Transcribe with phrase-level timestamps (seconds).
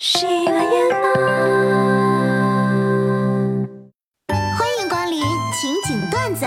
[0.00, 0.70] 喜马拉雅，
[4.56, 5.20] 欢迎光临
[5.52, 6.46] 情景段子。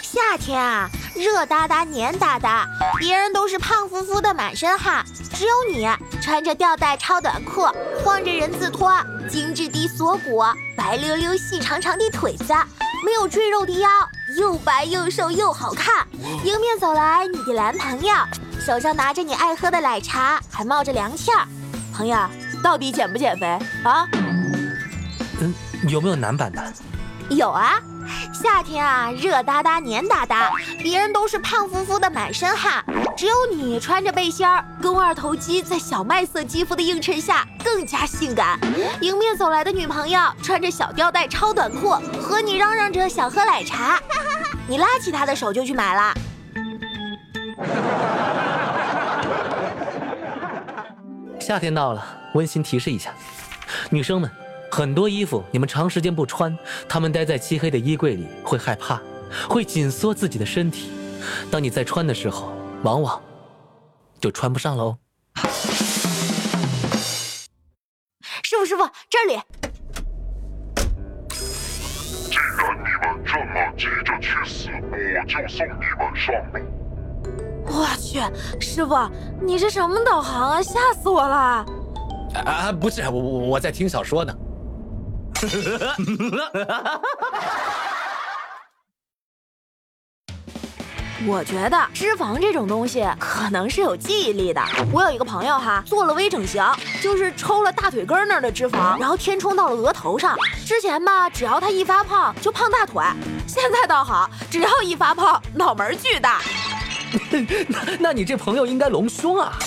[0.00, 2.64] 夏天啊，热哒哒、黏哒哒，
[2.96, 5.88] 别人都是胖乎乎的满身汗，只有你
[6.22, 7.62] 穿着吊带超短裤，
[8.04, 8.92] 晃着人字拖，
[9.28, 10.44] 精致的锁骨，
[10.76, 12.54] 白溜溜、细长长的腿子，
[13.04, 13.88] 没有赘肉的腰，
[14.36, 16.06] 又白又瘦又好看。
[16.44, 18.12] 迎面走来你的男朋友，
[18.60, 21.46] 手上拿着你爱喝的奶茶，还冒着凉气儿。
[21.94, 22.18] 朋友，
[22.62, 23.46] 到底减不减肥
[23.84, 24.06] 啊？
[25.40, 25.54] 嗯，
[25.88, 26.72] 有没有男版的？
[27.30, 27.80] 有啊，
[28.40, 32.84] 夏天啊，热哒哒、黏哒哒，别人都是胖乎乎的满身汗，
[33.16, 38.56] 只有你穿着背心儿，肱二头肌在小麦色肌肤的映衬下更加性感。
[39.00, 44.00] 迎面走来的女朋友穿着小吊带超短裤，和你嚷嚷着想喝奶茶，
[44.68, 46.14] 你拉起她的手就去买了。
[51.40, 53.10] 夏天到了，温馨提示一下，
[53.90, 54.30] 女生们，
[54.70, 56.56] 很多衣服你们长时间不穿，
[56.88, 59.00] 它们待在漆黑的衣柜里会害怕，
[59.48, 60.90] 会紧缩自己的身体。
[61.50, 62.52] 当你再穿的时候，
[62.82, 63.20] 往往
[64.20, 64.98] 就穿不上了哦。
[68.42, 69.40] 师傅，师傅，这里。
[72.30, 76.60] 既然你们这么急着去死，我就送你们上路。
[77.66, 78.20] 我去，
[78.60, 78.94] 师傅，
[79.44, 80.62] 你这什么导航啊？
[80.62, 81.66] 吓死我了！
[82.44, 84.34] 啊，不是，我我我在听小说呢。
[91.26, 94.62] 我觉得脂肪这种东西可能是有记忆力的。
[94.92, 96.64] 我有一个朋友哈，做了微整形，
[97.02, 100.36] 就是抽了大腿根那儿的脂肪，然后填充到了额头上。
[100.64, 103.02] 之前吧，只要他一发胖就胖大腿，
[103.46, 106.40] 现在倒好，只要一发胖脑门巨大。
[107.68, 109.52] 那 那你这朋友应该隆胸啊！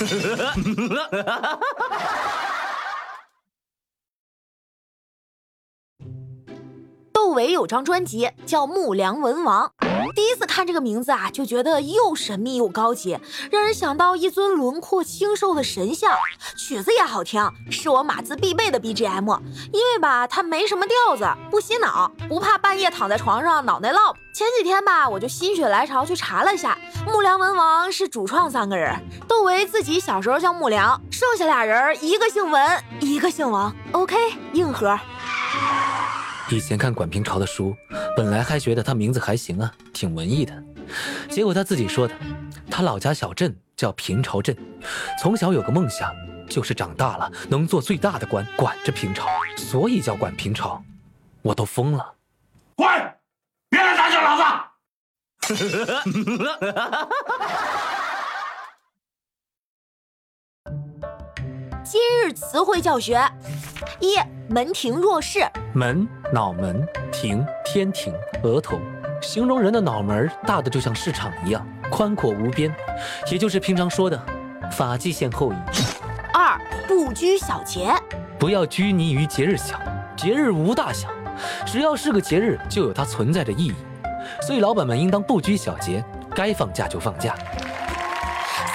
[7.31, 9.71] 窦唯有张专辑叫《木梁文王》，
[10.13, 13.17] 第一次看这个名字啊，就觉得又神秘又高级，
[13.49, 16.11] 让人想到一尊轮廓清瘦的神像。
[16.57, 19.39] 曲子也好听，是我码字必备的 BGM。
[19.71, 24.13] 因为吧，它没什么调子，不洗脑，不怕半夜躺在床上脑袋落。
[24.33, 26.77] 前几天吧，我就心血来潮去查了一下，
[27.07, 28.93] 木梁文王是主创三个人，
[29.25, 33.73] 窦唯自己小时候叫木梁，剩下俩人一个姓文，一个姓王。
[33.93, 34.17] OK，
[34.51, 34.99] 硬核。
[36.55, 37.75] 以前看管平潮的书，
[38.15, 40.63] 本来还觉得他名字还行啊，挺文艺的。
[41.29, 42.13] 结果他自己说的，
[42.69, 44.55] 他老家小镇叫平潮镇，
[45.21, 46.13] 从小有个梦想，
[46.49, 50.83] 就是长大了能做最大的官，管着平潮，所以叫管平潮。
[51.41, 52.13] 我都疯了！
[52.75, 52.87] 滚，
[53.69, 54.43] 别来打搅老子！
[61.83, 63.19] 今日词汇教学：
[63.99, 64.15] 一、
[64.49, 65.39] 门庭若市。
[65.73, 66.75] 门，脑门；
[67.11, 68.79] 庭，天庭；额头，
[69.21, 72.73] 形容人的脑门大的就像市场一样宽阔无边，
[73.31, 74.21] 也就是平常说的
[74.71, 75.55] 发际线后移。
[76.33, 77.93] 二、不拘小节。
[78.39, 79.79] 不要拘泥于节日小，
[80.17, 81.09] 节日无大小，
[81.65, 83.75] 只要是个节日，就有它存在的意义。
[84.41, 86.03] 所以老板们应当不拘小节，
[86.33, 87.35] 该放假就放假。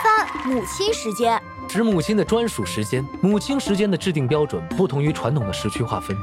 [0.02, 1.42] 三、母亲时间。
[1.76, 3.06] 指母亲的专属时间。
[3.20, 6.16] 母亲时间的制定标准不同于传统的时区划分，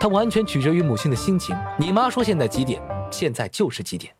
[0.00, 1.56] 它完全取决于母亲的心情。
[1.78, 4.12] 你妈说现在几点，现在就是几点。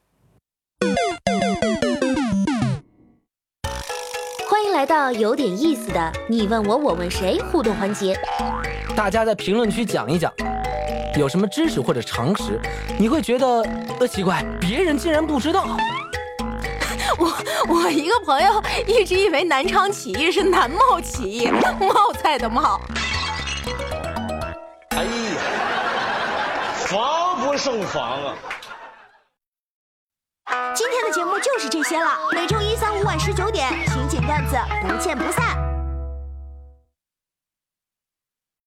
[4.48, 8.16] 欢迎来到有点意思的你问我我问谁互动环节。
[8.94, 10.32] 大家在评论区讲一讲，
[11.18, 12.60] 有什么知识或者常识，
[12.96, 13.46] 你会觉得
[13.98, 15.76] 呃奇怪，别人竟然不知道。
[17.18, 17.32] 我
[17.68, 21.50] 我一个朋友一直以为南昌起义是南茂起义，
[21.80, 22.80] 冒菜的冒。
[24.90, 25.10] 哎呀，
[26.86, 28.22] 防不胜防
[30.44, 30.74] 啊！
[30.74, 34.56] 今天的节目就是这些了，每周一、三、五晚十九点，情景段子
[34.86, 35.75] 不见不散。